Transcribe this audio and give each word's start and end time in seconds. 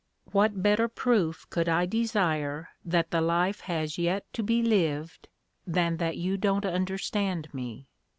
What 0.31 0.63
better 0.63 0.87
proof 0.87 1.47
could 1.51 1.69
I 1.69 1.85
desire 1.85 2.69
that 2.83 3.11
the 3.11 3.21
life 3.21 3.59
has 3.59 3.99
yet 3.99 4.25
to 4.33 4.41
be 4.41 4.63
lived 4.63 5.27
than 5.67 5.97
that 5.97 6.17
you 6.17 6.37
don't 6.37 6.65
understand 6.65 7.53
me? 7.53 7.87